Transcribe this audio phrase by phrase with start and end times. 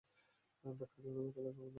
[0.63, 1.69] ধাক্কা দিও না ব্যাথা লাগে, আপা।